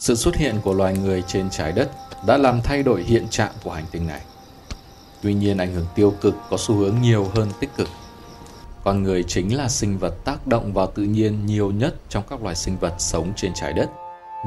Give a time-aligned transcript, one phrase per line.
[0.00, 1.90] Sự xuất hiện của loài người trên trái đất
[2.26, 4.20] đã làm thay đổi hiện trạng của hành tinh này.
[5.22, 7.88] Tuy nhiên, ảnh hưởng tiêu cực có xu hướng nhiều hơn tích cực.
[8.84, 12.42] Con người chính là sinh vật tác động vào tự nhiên nhiều nhất trong các
[12.42, 13.90] loài sinh vật sống trên trái đất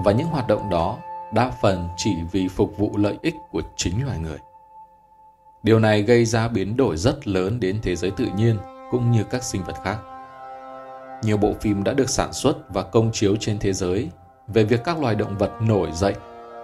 [0.06, 0.98] và những hoạt động đó
[1.34, 4.38] đa phần chỉ vì phục vụ lợi ích của chính loài người.
[5.64, 8.58] Điều này gây ra biến đổi rất lớn đến thế giới tự nhiên
[8.92, 9.98] cũng như các sinh vật khác.
[11.24, 14.10] Nhiều bộ phim đã được sản xuất và công chiếu trên thế giới
[14.48, 16.14] về việc các loài động vật nổi dậy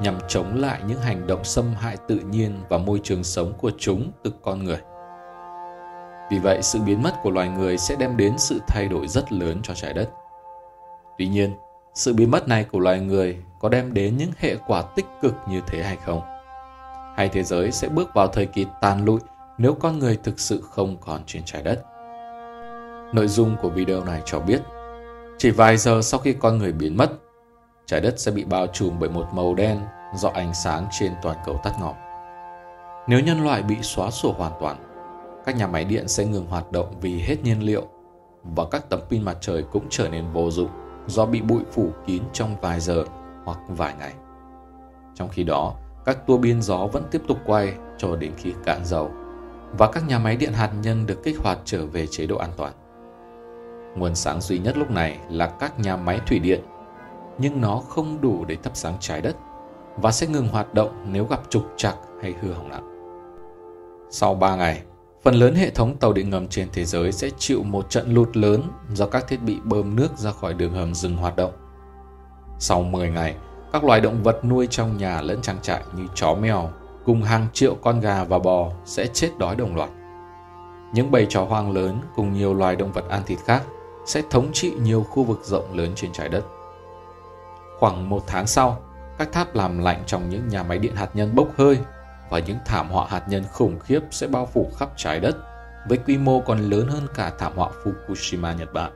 [0.01, 3.71] nhằm chống lại những hành động xâm hại tự nhiên và môi trường sống của
[3.77, 4.79] chúng từ con người.
[6.31, 9.31] Vì vậy, sự biến mất của loài người sẽ đem đến sự thay đổi rất
[9.31, 10.09] lớn cho trái đất.
[11.17, 11.53] Tuy nhiên,
[11.93, 15.33] sự biến mất này của loài người có đem đến những hệ quả tích cực
[15.49, 16.21] như thế hay không?
[17.15, 19.19] Hay thế giới sẽ bước vào thời kỳ tàn lụi
[19.57, 21.83] nếu con người thực sự không còn trên trái đất?
[23.13, 24.61] Nội dung của video này cho biết,
[25.37, 27.09] chỉ vài giờ sau khi con người biến mất,
[27.89, 29.79] trái đất sẽ bị bao trùm bởi một màu đen
[30.15, 31.95] do ánh sáng trên toàn cầu tắt ngọt.
[33.07, 34.77] Nếu nhân loại bị xóa sổ hoàn toàn,
[35.45, 37.87] các nhà máy điện sẽ ngừng hoạt động vì hết nhiên liệu
[38.43, 40.69] và các tấm pin mặt trời cũng trở nên vô dụng
[41.07, 43.03] do bị bụi phủ kín trong vài giờ
[43.45, 44.13] hoặc vài ngày.
[45.15, 45.73] Trong khi đó,
[46.05, 49.11] các tua bin gió vẫn tiếp tục quay cho đến khi cạn dầu
[49.77, 52.51] và các nhà máy điện hạt nhân được kích hoạt trở về chế độ an
[52.57, 52.73] toàn.
[53.95, 56.61] Nguồn sáng duy nhất lúc này là các nhà máy thủy điện,
[57.39, 59.35] nhưng nó không đủ để thắp sáng trái đất
[59.97, 62.89] và sẽ ngừng hoạt động nếu gặp trục trặc hay hư hỏng nặng.
[64.09, 64.81] Sau 3 ngày,
[65.23, 68.37] phần lớn hệ thống tàu điện ngầm trên thế giới sẽ chịu một trận lụt
[68.37, 71.51] lớn do các thiết bị bơm nước ra khỏi đường hầm dừng hoạt động.
[72.59, 73.35] Sau 10 ngày,
[73.73, 76.69] các loài động vật nuôi trong nhà lẫn trang trại như chó mèo
[77.05, 79.89] cùng hàng triệu con gà và bò sẽ chết đói đồng loạt.
[80.93, 83.63] Những bầy chó hoang lớn cùng nhiều loài động vật ăn thịt khác
[84.05, 86.43] sẽ thống trị nhiều khu vực rộng lớn trên trái đất.
[87.79, 88.81] Khoảng một tháng sau,
[89.17, 91.79] các tháp làm lạnh trong những nhà máy điện hạt nhân bốc hơi
[92.29, 95.37] và những thảm họa hạt nhân khủng khiếp sẽ bao phủ khắp trái đất
[95.89, 98.91] với quy mô còn lớn hơn cả thảm họa Fukushima Nhật Bản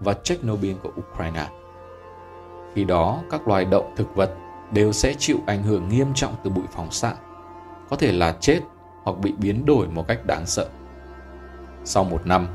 [0.00, 1.46] và Chernobyl của Ukraine.
[2.74, 4.30] Khi đó, các loài động thực vật
[4.72, 7.14] đều sẽ chịu ảnh hưởng nghiêm trọng từ bụi phóng xạ,
[7.90, 8.60] có thể là chết
[9.02, 10.68] hoặc bị biến đổi một cách đáng sợ.
[11.84, 12.48] Sau một năm,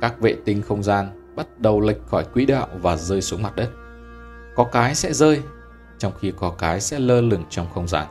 [0.00, 3.56] các vệ tinh không gian bắt đầu lệch khỏi quỹ đạo và rơi xuống mặt
[3.56, 3.70] đất.
[4.58, 5.42] Có cái sẽ rơi,
[5.98, 8.06] trong khi có cái sẽ lơ lửng trong không gian.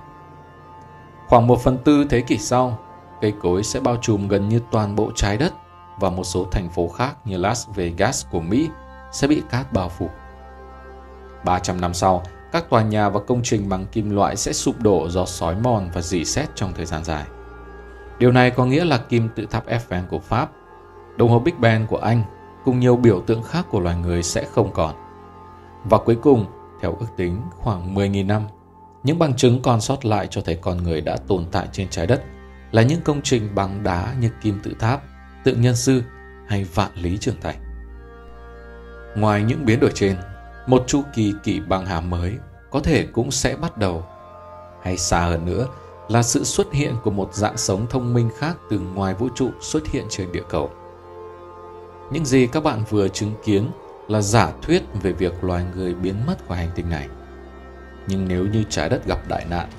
[1.28, 2.80] Khoảng một phần tư thế kỷ sau,
[3.22, 5.54] cây cối sẽ bao trùm gần như toàn bộ trái đất
[6.00, 8.70] và một số thành phố khác như Las Vegas của Mỹ
[9.12, 10.10] sẽ bị cát bao phủ.
[11.46, 15.10] 300 năm sau, các tòa nhà và công trình bằng kim loại sẽ sụp đổ
[15.10, 17.24] do sói mòn và dỉ xét trong thời gian dài.
[18.20, 20.50] Điều này có nghĩa là kim tự tháp Eiffel của Pháp,
[21.18, 22.24] đồng hồ Big Ben của Anh
[22.66, 25.07] cùng nhiều biểu tượng khác của loài người sẽ không còn.
[25.90, 26.46] Và cuối cùng,
[26.82, 28.44] theo ước tính khoảng 10.000 năm,
[29.04, 32.08] những bằng chứng còn sót lại cho thấy con người đã tồn tại trên trái
[32.08, 32.24] đất
[32.72, 35.04] là những công trình bằng đá như kim tự tháp,
[35.44, 36.04] tượng nhân sư
[36.48, 37.58] hay vạn lý trường thành.
[39.18, 40.16] Ngoài những biến đổi trên,
[40.68, 42.38] một chu kỳ kỷ băng hà mới
[42.72, 44.06] có thể cũng sẽ bắt đầu.
[44.82, 45.68] Hay xa hơn nữa
[46.08, 49.50] là sự xuất hiện của một dạng sống thông minh khác từ ngoài vũ trụ
[49.62, 50.72] xuất hiện trên địa cầu.
[52.12, 53.72] Những gì các bạn vừa chứng kiến
[54.08, 57.08] là giả thuyết về việc loài người biến mất khỏi hành tinh này.
[58.08, 59.70] Nhưng nếu như trái đất gặp đại nạn,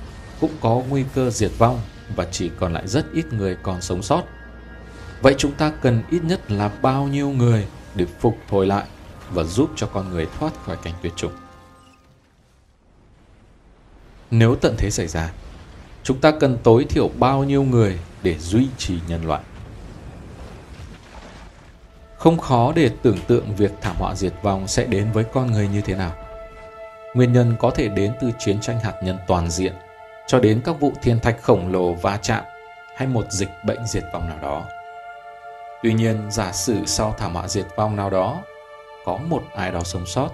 [0.40, 1.80] cũng có nguy cơ diệt vong
[2.16, 4.22] và chỉ còn lại rất ít người còn sống sót.
[5.22, 8.86] Vậy chúng ta cần ít nhất là bao nhiêu người để phục hồi lại
[9.30, 11.32] và giúp cho con người thoát khỏi cảnh tuyệt chủng.
[14.30, 15.32] Nếu tận thế xảy ra,
[16.02, 19.42] chúng ta cần tối thiểu bao nhiêu người để duy trì nhân loại?
[22.18, 25.68] Không khó để tưởng tượng việc thảm họa diệt vong sẽ đến với con người
[25.68, 26.12] như thế nào.
[27.14, 29.72] Nguyên nhân có thể đến từ chiến tranh hạt nhân toàn diện
[30.26, 32.44] cho đến các vụ thiên thạch khổng lồ va chạm
[32.96, 34.64] hay một dịch bệnh diệt vong nào đó.
[35.82, 38.42] Tuy nhiên, giả sử sau thảm họa diệt vong nào đó
[39.04, 40.28] có một ai đó sống sót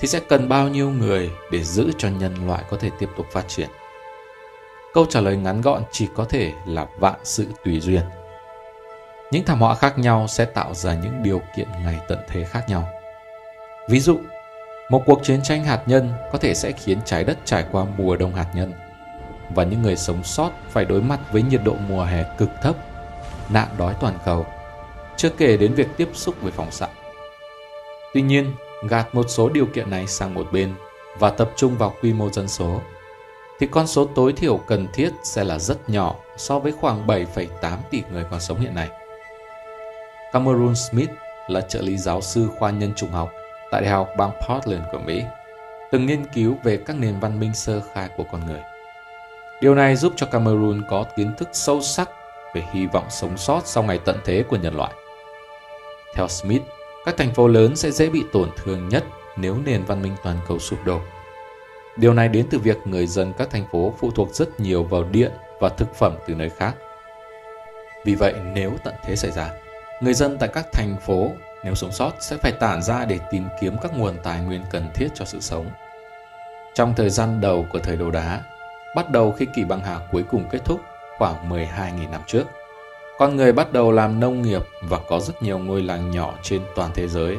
[0.00, 3.26] thì sẽ cần bao nhiêu người để giữ cho nhân loại có thể tiếp tục
[3.32, 3.68] phát triển?
[4.94, 8.02] Câu trả lời ngắn gọn chỉ có thể là vạn sự tùy duyên.
[9.34, 12.68] Những thảm họa khác nhau sẽ tạo ra những điều kiện ngày tận thế khác
[12.68, 12.88] nhau.
[13.88, 14.18] Ví dụ,
[14.90, 18.16] một cuộc chiến tranh hạt nhân có thể sẽ khiến trái đất trải qua mùa
[18.16, 18.72] đông hạt nhân
[19.54, 22.76] và những người sống sót phải đối mặt với nhiệt độ mùa hè cực thấp,
[23.48, 24.46] nạn đói toàn cầu,
[25.16, 26.88] chưa kể đến việc tiếp xúc với phóng xạ.
[28.14, 28.52] Tuy nhiên,
[28.88, 30.74] gạt một số điều kiện này sang một bên
[31.18, 32.80] và tập trung vào quy mô dân số,
[33.58, 37.76] thì con số tối thiểu cần thiết sẽ là rất nhỏ so với khoảng 7,8
[37.90, 38.88] tỷ người còn sống hiện nay.
[40.34, 41.10] Cameron Smith
[41.48, 43.32] là trợ lý giáo sư khoa nhân chủng học
[43.70, 45.22] tại Đại học bang Portland của Mỹ,
[45.90, 48.60] từng nghiên cứu về các nền văn minh sơ khai của con người.
[49.60, 52.10] Điều này giúp cho Cameron có kiến thức sâu sắc
[52.54, 54.92] về hy vọng sống sót sau ngày tận thế của nhân loại.
[56.14, 56.62] Theo Smith,
[57.04, 59.04] các thành phố lớn sẽ dễ bị tổn thương nhất
[59.36, 61.00] nếu nền văn minh toàn cầu sụp đổ.
[61.96, 65.04] Điều này đến từ việc người dân các thành phố phụ thuộc rất nhiều vào
[65.04, 66.74] điện và thực phẩm từ nơi khác.
[68.04, 69.50] Vì vậy, nếu tận thế xảy ra,
[70.04, 71.32] người dân tại các thành phố
[71.64, 74.90] nếu sống sót sẽ phải tản ra để tìm kiếm các nguồn tài nguyên cần
[74.94, 75.70] thiết cho sự sống.
[76.74, 78.40] Trong thời gian đầu của thời đồ đá,
[78.96, 80.80] bắt đầu khi kỷ băng hà cuối cùng kết thúc
[81.18, 82.44] khoảng 12.000 năm trước,
[83.18, 86.62] con người bắt đầu làm nông nghiệp và có rất nhiều ngôi làng nhỏ trên
[86.76, 87.36] toàn thế giới,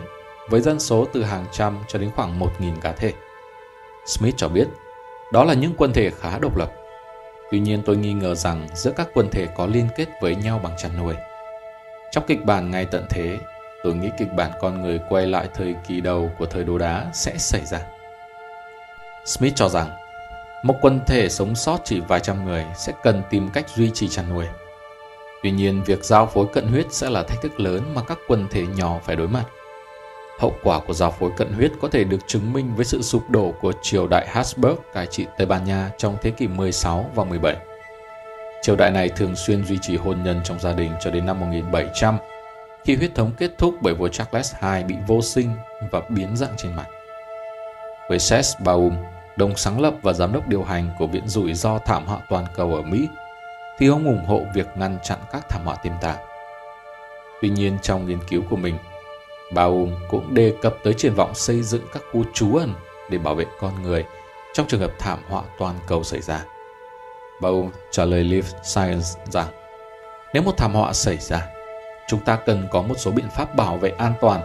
[0.50, 3.14] với dân số từ hàng trăm cho đến khoảng 1.000 cá thể.
[4.08, 4.68] Smith cho biết,
[5.34, 6.72] đó là những quân thể khá độc lập.
[7.52, 10.60] Tuy nhiên tôi nghi ngờ rằng giữa các quân thể có liên kết với nhau
[10.64, 11.14] bằng chăn nuôi.
[12.16, 13.40] Trong kịch bản ngày tận thế,
[13.84, 17.06] tôi nghĩ kịch bản con người quay lại thời kỳ đầu của thời đồ đá
[17.14, 17.80] sẽ xảy ra.
[19.26, 19.90] Smith cho rằng,
[20.64, 24.08] một quần thể sống sót chỉ vài trăm người sẽ cần tìm cách duy trì
[24.08, 24.46] chăn nuôi.
[25.44, 28.48] Tuy nhiên, việc giao phối cận huyết sẽ là thách thức lớn mà các quần
[28.48, 29.46] thể nhỏ phải đối mặt.
[30.40, 33.30] Hậu quả của giao phối cận huyết có thể được chứng minh với sự sụp
[33.30, 37.24] đổ của triều đại Habsburg cai trị Tây Ban Nha trong thế kỷ 16 và
[37.24, 37.56] 17.
[38.66, 41.40] Triều đại này thường xuyên duy trì hôn nhân trong gia đình cho đến năm
[41.40, 42.18] 1700,
[42.84, 45.50] khi huyết thống kết thúc bởi vua Charles II bị vô sinh
[45.92, 46.86] và biến dạng trên mặt.
[48.10, 48.98] Với Seth Baum,
[49.36, 52.46] đồng sáng lập và giám đốc điều hành của Viện Rủi ro Thảm họa Toàn
[52.56, 53.08] cầu ở Mỹ,
[53.80, 56.18] thì ông ủng hộ việc ngăn chặn các thảm họa tiềm tàng.
[57.42, 58.78] Tuy nhiên trong nghiên cứu của mình,
[59.54, 62.74] Baum cũng đề cập tới triển vọng xây dựng các khu trú ẩn
[63.10, 64.06] để bảo vệ con người
[64.54, 66.46] trong trường hợp thảm họa toàn cầu xảy ra.
[67.42, 69.48] Baum trả lời Live Science rằng
[70.34, 71.48] nếu một thảm họa xảy ra,
[72.08, 74.42] chúng ta cần có một số biện pháp bảo vệ an toàn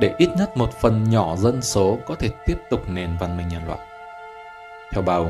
[0.00, 3.48] để ít nhất một phần nhỏ dân số có thể tiếp tục nền văn minh
[3.48, 3.78] nhân loại.
[4.92, 5.28] Theo Baum,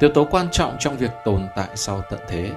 [0.00, 2.50] yếu tố quan trọng trong việc tồn tại sau tận thế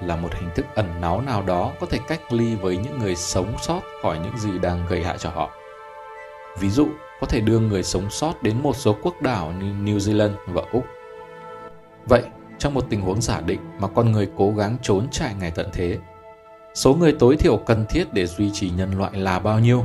[0.00, 3.16] là một hình thức ẩn náu nào đó có thể cách ly với những người
[3.16, 5.50] sống sót khỏi những gì đang gây hại cho họ.
[6.58, 6.88] Ví dụ,
[7.20, 10.62] có thể đưa người sống sót đến một số quốc đảo như New Zealand và
[10.72, 10.84] Úc.
[12.06, 12.22] Vậy,
[12.58, 15.68] trong một tình huống giả định mà con người cố gắng trốn chạy ngày tận
[15.72, 15.98] thế,
[16.74, 19.84] số người tối thiểu cần thiết để duy trì nhân loại là bao nhiêu?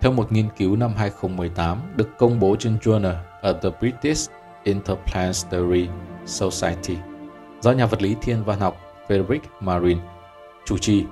[0.00, 4.30] Theo một nghiên cứu năm 2018 được công bố trên Journal of the British
[4.64, 5.88] Interplanetary
[6.26, 6.96] Society
[7.60, 8.76] do nhà vật lý thiên văn học
[9.08, 9.98] Frederick Marin
[10.64, 11.04] chủ trì,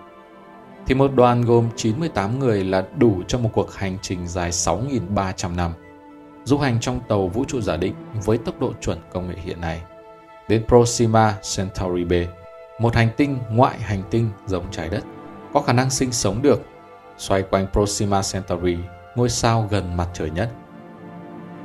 [0.86, 5.56] thì một đoàn gồm 98 người là đủ cho một cuộc hành trình dài 6.300
[5.56, 5.72] năm,
[6.44, 7.94] du hành trong tàu vũ trụ giả định
[8.24, 9.82] với tốc độ chuẩn công nghệ hiện nay,
[10.48, 12.12] đến Proxima Centauri B,
[12.78, 15.04] một hành tinh ngoại hành tinh giống trái đất,
[15.52, 16.60] có khả năng sinh sống được,
[17.18, 18.76] xoay quanh Proxima Centauri,
[19.16, 20.50] ngôi sao gần mặt trời nhất.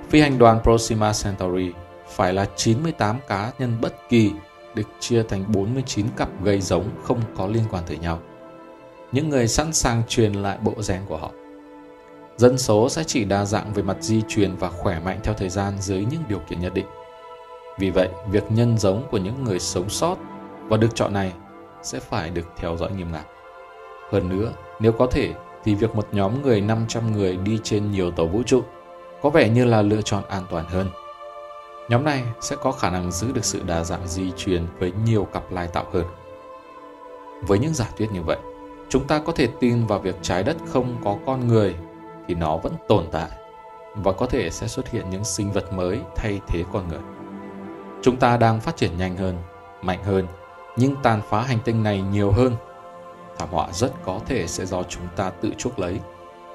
[0.10, 1.72] Phi hành đoàn Proxima Centauri
[2.08, 4.32] phải là 98 cá nhân bất kỳ
[4.76, 8.20] được chia thành 49 cặp gây giống không có liên quan tới nhau.
[9.12, 11.32] Những người sẵn sàng truyền lại bộ gen của họ.
[12.38, 15.50] Dân số sẽ chỉ đa dạng về mặt di truyền và khỏe mạnh theo thời
[15.50, 16.86] gian dưới những điều kiện nhất định.
[17.80, 20.16] Vì vậy, việc nhân giống của những người sống sót
[20.68, 21.34] và được chọn này
[21.84, 23.26] sẽ phải được theo dõi nghiêm ngặt.
[24.12, 25.34] Hơn nữa, nếu có thể
[25.64, 28.62] thì việc một nhóm người 500 người đi trên nhiều tàu vũ trụ
[29.22, 30.88] có vẻ như là lựa chọn an toàn hơn.
[31.90, 35.28] Nhóm này sẽ có khả năng giữ được sự đa dạng di truyền với nhiều
[35.34, 36.06] cặp lai tạo hơn.
[37.48, 38.38] Với những giả thuyết như vậy,
[38.90, 41.76] chúng ta có thể tin vào việc trái đất không có con người
[42.28, 43.30] thì nó vẫn tồn tại
[43.96, 47.00] và có thể sẽ xuất hiện những sinh vật mới thay thế con người.
[48.04, 49.38] Chúng ta đang phát triển nhanh hơn,
[49.82, 50.28] mạnh hơn,
[50.78, 52.56] nhưng tàn phá hành tinh này nhiều hơn.
[53.38, 56.00] Thảm họa rất có thể sẽ do chúng ta tự chuốc lấy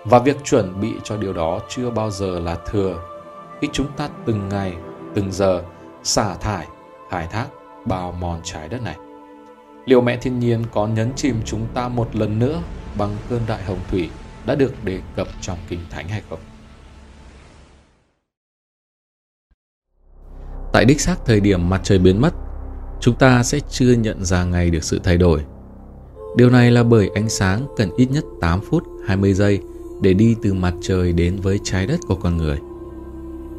[0.05, 3.03] và việc chuẩn bị cho điều đó chưa bao giờ là thừa
[3.61, 4.75] khi chúng ta từng ngày
[5.15, 5.63] từng giờ
[6.03, 6.67] xả thải,
[7.11, 7.47] khai thác,
[7.85, 8.97] bào mòn trái đất này.
[9.87, 12.63] Liệu mẹ thiên nhiên có nhấn chìm chúng ta một lần nữa
[12.99, 14.11] bằng cơn đại hồng thủy
[14.47, 16.39] đã được đề cập trong Kinh Thánh hay không?
[20.73, 22.35] Tại đích xác thời điểm mặt trời biến mất,
[23.01, 25.41] chúng ta sẽ chưa nhận ra ngay được sự thay đổi.
[26.37, 29.61] Điều này là bởi ánh sáng cần ít nhất 8 phút 20 giây
[30.03, 32.59] để đi từ mặt trời đến với trái đất của con người.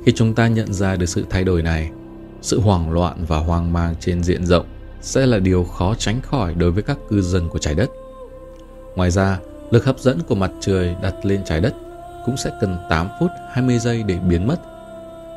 [0.06, 1.92] Khi chúng ta nhận ra được sự thay đổi này,
[2.42, 4.66] sự hoảng loạn và hoang mang trên diện rộng
[5.02, 7.90] sẽ là điều khó tránh khỏi đối với các cư dân của trái đất.
[8.96, 9.40] Ngoài ra,
[9.72, 11.74] lực hấp dẫn của mặt trời đặt lên trái đất
[12.26, 14.62] cũng sẽ cần 8 phút 20 giây để biến mất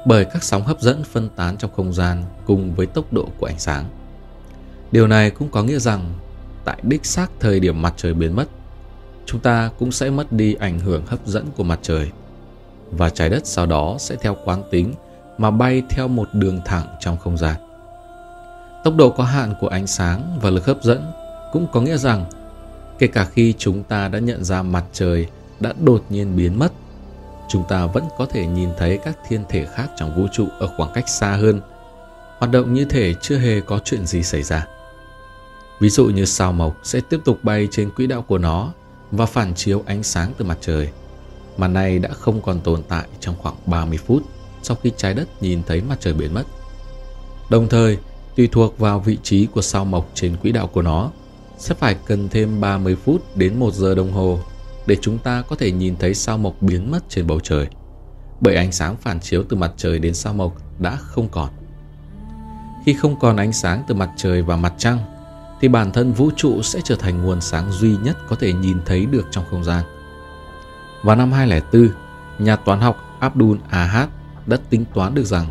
[0.06, 3.47] bởi các sóng hấp dẫn phân tán trong không gian cùng với tốc độ của
[3.47, 3.85] ánh sáng.
[4.92, 6.12] Điều này cũng có nghĩa rằng
[6.64, 8.49] tại đích xác thời điểm mặt trời biến mất,
[9.26, 12.11] chúng ta cũng sẽ mất đi ảnh hưởng hấp dẫn của mặt trời
[12.90, 14.94] và trái đất sau đó sẽ theo quán tính
[15.38, 17.56] mà bay theo một đường thẳng trong không gian.
[18.85, 21.12] Tốc độ có hạn của ánh sáng và lực hấp dẫn
[21.52, 22.25] cũng có nghĩa rằng
[22.99, 25.26] kể cả khi chúng ta đã nhận ra mặt trời
[25.61, 26.73] đã đột nhiên biến mất,
[27.52, 30.68] chúng ta vẫn có thể nhìn thấy các thiên thể khác trong vũ trụ ở
[30.76, 31.61] khoảng cách xa hơn,
[32.38, 34.66] hoạt động như thể chưa hề có chuyện gì xảy ra.
[35.80, 38.73] Ví dụ như sao mộc sẽ tiếp tục bay trên quỹ đạo của nó
[39.11, 40.88] và phản chiếu ánh sáng từ mặt trời.
[41.56, 44.23] Mà nay đã không còn tồn tại trong khoảng 30 phút
[44.62, 46.44] sau khi trái đất nhìn thấy mặt trời biến mất.
[47.50, 47.99] Đồng thời,
[48.37, 51.11] tùy thuộc vào vị trí của sao mộc trên quỹ đạo của nó,
[51.59, 54.38] sẽ phải cần thêm 30 phút đến 1 giờ đồng hồ
[54.86, 57.66] để chúng ta có thể nhìn thấy sao mộc biến mất trên bầu trời.
[58.40, 61.50] Bởi ánh sáng phản chiếu từ mặt trời đến sao mộc đã không còn.
[62.86, 64.98] Khi không còn ánh sáng từ mặt trời và mặt trăng,
[65.60, 68.78] thì bản thân vũ trụ sẽ trở thành nguồn sáng duy nhất có thể nhìn
[68.86, 69.84] thấy được trong không gian.
[71.02, 71.90] Vào năm 2004,
[72.38, 74.08] nhà toán học Abdul Ahad
[74.46, 75.46] đã tính toán được rằng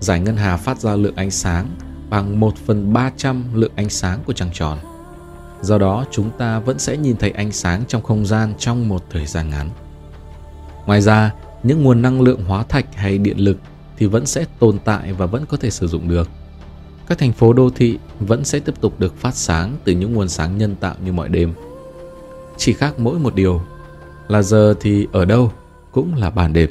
[0.00, 1.66] giải ngân hà phát ra lượng ánh sáng
[2.10, 4.78] bằng 1 phần 300 lượng ánh sáng của trăng tròn.
[5.64, 9.04] Do đó, chúng ta vẫn sẽ nhìn thấy ánh sáng trong không gian trong một
[9.10, 9.70] thời gian ngắn.
[10.86, 13.56] Ngoài ra, những nguồn năng lượng hóa thạch hay điện lực
[13.96, 16.28] thì vẫn sẽ tồn tại và vẫn có thể sử dụng được.
[17.06, 20.28] Các thành phố đô thị vẫn sẽ tiếp tục được phát sáng từ những nguồn
[20.28, 21.52] sáng nhân tạo như mọi đêm.
[22.56, 23.60] Chỉ khác mỗi một điều
[24.28, 25.52] là giờ thì ở đâu
[25.92, 26.70] cũng là ban đêm.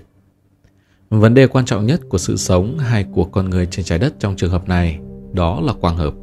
[1.10, 4.14] Vấn đề quan trọng nhất của sự sống hay của con người trên trái đất
[4.20, 5.00] trong trường hợp này
[5.34, 6.14] đó là quang hợp.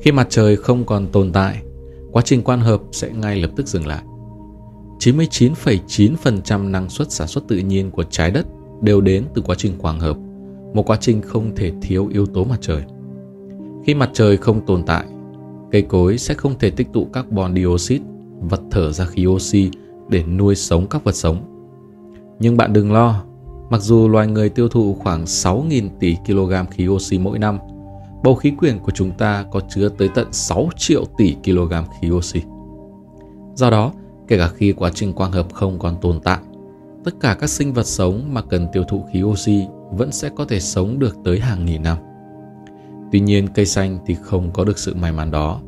[0.00, 1.62] Khi mặt trời không còn tồn tại,
[2.12, 4.02] quá trình quang hợp sẽ ngay lập tức dừng lại.
[4.98, 8.46] 99,9% năng suất sản xuất tự nhiên của trái đất
[8.82, 10.16] đều đến từ quá trình quang hợp,
[10.74, 12.82] một quá trình không thể thiếu yếu tố mặt trời.
[13.86, 15.06] Khi mặt trời không tồn tại,
[15.70, 18.04] cây cối sẽ không thể tích tụ carbon dioxide,
[18.40, 19.70] vật thở ra khí oxy
[20.08, 21.36] để nuôi sống các vật sống.
[22.40, 23.24] Nhưng bạn đừng lo,
[23.70, 27.58] mặc dù loài người tiêu thụ khoảng 6.000 tỷ kg khí oxy mỗi năm,
[28.22, 32.10] bầu khí quyển của chúng ta có chứa tới tận 6 triệu tỷ kg khí
[32.10, 32.42] oxy.
[33.54, 33.92] Do đó,
[34.28, 36.38] kể cả khi quá trình quang hợp không còn tồn tại,
[37.04, 40.44] tất cả các sinh vật sống mà cần tiêu thụ khí oxy vẫn sẽ có
[40.44, 41.96] thể sống được tới hàng nghìn năm.
[43.12, 45.60] Tuy nhiên cây xanh thì không có được sự may mắn đó,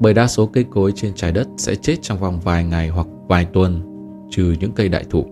[0.00, 3.06] bởi đa số cây cối trên trái đất sẽ chết trong vòng vài ngày hoặc
[3.28, 3.82] vài tuần,
[4.30, 5.24] trừ những cây đại thụ.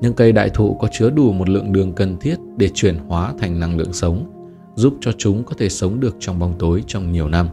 [0.00, 3.34] Những cây đại thụ có chứa đủ một lượng đường cần thiết để chuyển hóa
[3.38, 4.33] thành năng lượng sống,
[4.74, 7.48] giúp cho chúng có thể sống được trong bóng tối trong nhiều năm.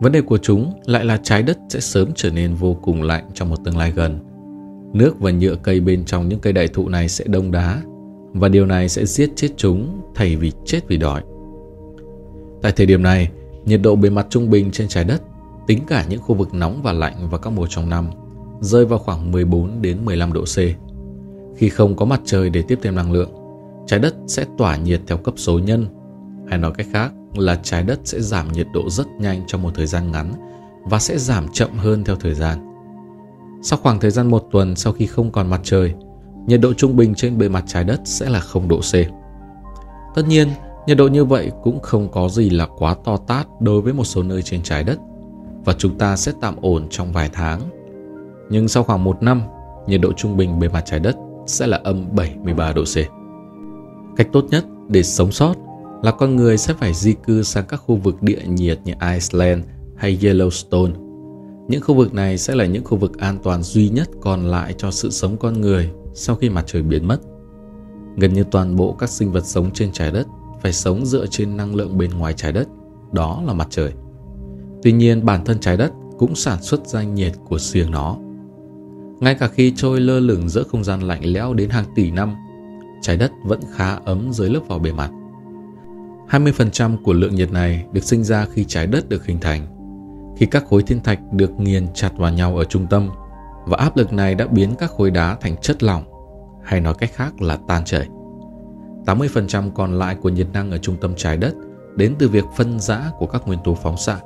[0.00, 3.24] Vấn đề của chúng lại là trái đất sẽ sớm trở nên vô cùng lạnh
[3.34, 4.18] trong một tương lai gần.
[4.92, 7.82] Nước và nhựa cây bên trong những cây đại thụ này sẽ đông đá
[8.32, 11.22] và điều này sẽ giết chết chúng thay vì chết vì đói.
[12.62, 13.30] Tại thời điểm này,
[13.64, 15.22] nhiệt độ bề mặt trung bình trên trái đất,
[15.66, 18.10] tính cả những khu vực nóng và lạnh vào các mùa trong năm,
[18.60, 20.56] rơi vào khoảng 14 đến 15 độ C.
[21.56, 23.30] Khi không có mặt trời để tiếp thêm năng lượng,
[23.86, 25.86] trái đất sẽ tỏa nhiệt theo cấp số nhân,
[26.50, 29.70] hay nói cách khác là trái đất sẽ giảm nhiệt độ rất nhanh trong một
[29.74, 30.32] thời gian ngắn
[30.84, 32.58] và sẽ giảm chậm hơn theo thời gian.
[33.62, 35.94] Sau khoảng thời gian một tuần sau khi không còn mặt trời,
[36.46, 38.94] nhiệt độ trung bình trên bề mặt trái đất sẽ là 0 độ C.
[40.14, 40.48] Tất nhiên,
[40.86, 44.04] Nhiệt độ như vậy cũng không có gì là quá to tát đối với một
[44.04, 44.98] số nơi trên trái đất
[45.64, 47.60] và chúng ta sẽ tạm ổn trong vài tháng.
[48.50, 49.42] Nhưng sau khoảng một năm,
[49.86, 51.16] nhiệt độ trung bình bề mặt trái đất
[51.46, 52.96] sẽ là âm 73 độ C.
[54.16, 55.54] Cách tốt nhất để sống sót
[56.02, 59.64] là con người sẽ phải di cư sang các khu vực địa nhiệt như Iceland
[59.96, 60.92] hay Yellowstone.
[61.68, 64.74] Những khu vực này sẽ là những khu vực an toàn duy nhất còn lại
[64.78, 67.20] cho sự sống con người sau khi mặt trời biến mất.
[68.16, 70.26] Gần như toàn bộ các sinh vật sống trên trái đất
[70.62, 72.68] phải sống dựa trên năng lượng bên ngoài trái đất,
[73.12, 73.92] đó là mặt trời.
[74.82, 78.16] Tuy nhiên bản thân trái đất cũng sản xuất ra nhiệt của riêng nó.
[79.20, 82.34] Ngay cả khi trôi lơ lửng giữa không gian lạnh lẽo đến hàng tỷ năm,
[83.02, 85.10] trái đất vẫn khá ấm dưới lớp vỏ bề mặt.
[86.30, 89.66] 20% của lượng nhiệt này được sinh ra khi trái đất được hình thành,
[90.36, 93.08] khi các khối thiên thạch được nghiền chặt vào nhau ở trung tâm
[93.66, 96.02] và áp lực này đã biến các khối đá thành chất lỏng,
[96.64, 98.08] hay nói cách khác là tan chảy.
[99.06, 101.54] 80% còn lại của nhiệt năng ở trung tâm trái đất
[101.96, 104.20] đến từ việc phân rã của các nguyên tố phóng xạ,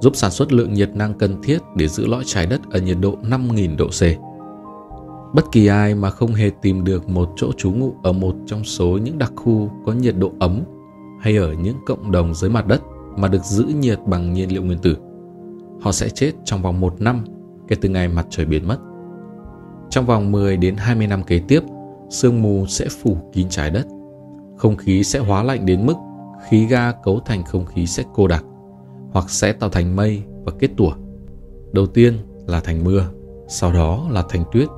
[0.00, 2.96] giúp sản xuất lượng nhiệt năng cần thiết để giữ lõi trái đất ở nhiệt
[3.00, 4.02] độ 5.000 độ C.
[5.34, 8.64] Bất kỳ ai mà không hề tìm được một chỗ trú ngụ ở một trong
[8.64, 10.62] số những đặc khu có nhiệt độ ấm
[11.22, 12.82] hay ở những cộng đồng dưới mặt đất
[13.16, 14.96] mà được giữ nhiệt bằng nhiên liệu nguyên tử,
[15.80, 17.24] họ sẽ chết trong vòng một năm
[17.68, 18.78] kể từ ngày mặt trời biến mất.
[19.90, 21.62] Trong vòng 10 đến 20 năm kế tiếp,
[22.10, 23.86] sương mù sẽ phủ kín trái đất
[24.62, 25.94] không khí sẽ hóa lạnh đến mức
[26.48, 28.44] khí ga cấu thành không khí sẽ cô đặc
[29.12, 30.92] hoặc sẽ tạo thành mây và kết tủa.
[31.72, 33.06] Đầu tiên là thành mưa,
[33.48, 34.68] sau đó là thành tuyết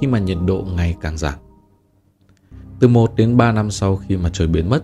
[0.00, 1.34] khi mà nhiệt độ ngày càng giảm.
[2.80, 4.82] Từ 1 đến 3 năm sau khi mặt trời biến mất,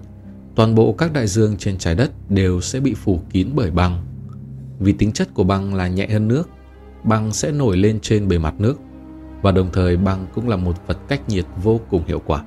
[0.55, 4.05] toàn bộ các đại dương trên trái đất đều sẽ bị phủ kín bởi băng.
[4.79, 6.49] Vì tính chất của băng là nhẹ hơn nước,
[7.05, 8.79] băng sẽ nổi lên trên bề mặt nước
[9.43, 12.45] và đồng thời băng cũng là một vật cách nhiệt vô cùng hiệu quả.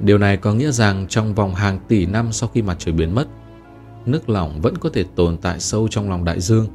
[0.00, 3.14] Điều này có nghĩa rằng trong vòng hàng tỷ năm sau khi mặt trời biến
[3.14, 3.28] mất,
[4.06, 6.66] nước lỏng vẫn có thể tồn tại sâu trong lòng đại dương,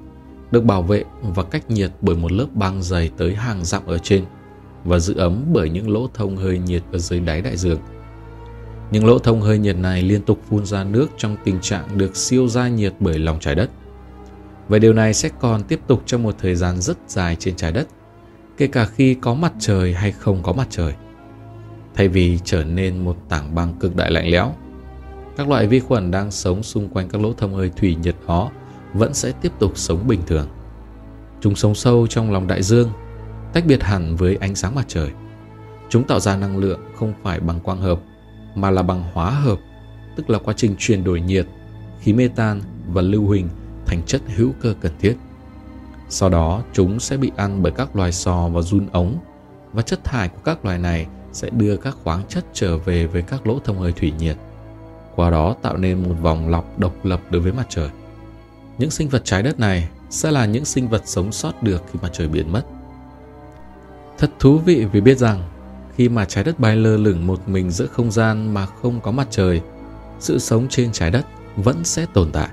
[0.52, 3.98] được bảo vệ và cách nhiệt bởi một lớp băng dày tới hàng dặm ở
[3.98, 4.26] trên
[4.84, 7.80] và giữ ấm bởi những lỗ thông hơi nhiệt ở dưới đáy đại dương.
[8.92, 12.16] Những lỗ thông hơi nhiệt này liên tục phun ra nước trong tình trạng được
[12.16, 13.70] siêu gia nhiệt bởi lòng trái đất.
[14.68, 17.72] Và điều này sẽ còn tiếp tục trong một thời gian rất dài trên trái
[17.72, 17.88] đất,
[18.58, 20.94] kể cả khi có mặt trời hay không có mặt trời.
[21.96, 24.54] Thay vì trở nên một tảng băng cực đại lạnh lẽo,
[25.38, 28.52] các loại vi khuẩn đang sống xung quanh các lỗ thông hơi thủy nhiệt đó
[28.94, 30.48] vẫn sẽ tiếp tục sống bình thường.
[31.42, 32.92] Chúng sống sâu trong lòng đại dương,
[33.54, 35.10] tách biệt hẳn với ánh sáng mặt trời.
[35.90, 38.00] Chúng tạo ra năng lượng không phải bằng quang hợp,
[38.62, 39.60] mà là bằng hóa hợp,
[40.16, 41.48] tức là quá trình chuyển đổi nhiệt,
[42.00, 43.50] khí metan và lưu huỳnh
[43.86, 45.18] thành chất hữu cơ cần thiết.
[46.10, 49.18] Sau đó, chúng sẽ bị ăn bởi các loài sò và run ống,
[49.74, 53.22] và chất thải của các loài này sẽ đưa các khoáng chất trở về với
[53.22, 54.38] các lỗ thông hơi thủy nhiệt.
[55.16, 57.90] Qua đó tạo nên một vòng lọc độc lập đối với mặt trời.
[58.78, 62.00] Những sinh vật trái đất này sẽ là những sinh vật sống sót được khi
[62.02, 62.64] mặt trời biến mất.
[64.18, 65.44] Thật thú vị vì biết rằng
[65.98, 69.12] khi mà trái đất bay lơ lửng một mình giữa không gian mà không có
[69.12, 69.62] mặt trời,
[70.20, 71.26] sự sống trên trái đất
[71.56, 72.50] vẫn sẽ tồn tại.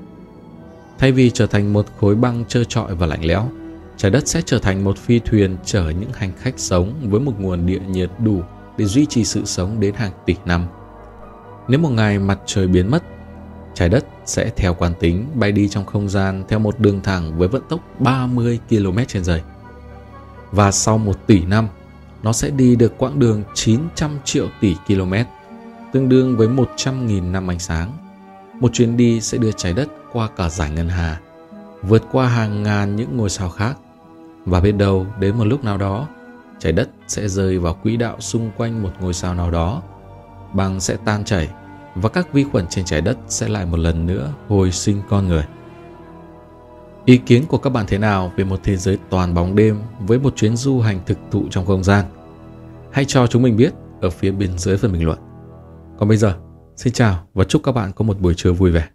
[0.98, 3.48] Thay vì trở thành một khối băng trơ trọi và lạnh lẽo,
[3.96, 7.40] trái đất sẽ trở thành một phi thuyền chở những hành khách sống với một
[7.40, 8.42] nguồn địa nhiệt đủ
[8.78, 10.66] để duy trì sự sống đến hàng tỷ năm.
[11.68, 13.02] Nếu một ngày mặt trời biến mất,
[13.74, 17.38] trái đất sẽ theo quán tính bay đi trong không gian theo một đường thẳng
[17.38, 19.30] với vận tốc 30 km h
[20.52, 21.68] Và sau một tỷ năm,
[22.24, 25.14] nó sẽ đi được quãng đường 900 triệu tỷ km,
[25.92, 27.92] tương đương với 100.000 năm ánh sáng.
[28.60, 31.20] Một chuyến đi sẽ đưa trái đất qua cả giải ngân hà,
[31.82, 33.76] vượt qua hàng ngàn những ngôi sao khác.
[34.44, 36.08] Và biết đâu đến một lúc nào đó,
[36.58, 39.82] trái đất sẽ rơi vào quỹ đạo xung quanh một ngôi sao nào đó.
[40.52, 41.48] Băng sẽ tan chảy
[41.94, 45.28] và các vi khuẩn trên trái đất sẽ lại một lần nữa hồi sinh con
[45.28, 45.44] người.
[47.04, 50.18] Ý kiến của các bạn thế nào về một thế giới toàn bóng đêm với
[50.18, 52.04] một chuyến du hành thực thụ trong không gian?
[52.94, 55.18] Hãy cho chúng mình biết ở phía bên dưới phần bình luận.
[55.98, 56.38] Còn bây giờ,
[56.76, 58.88] xin chào và chúc các bạn có một buổi trưa vui vẻ.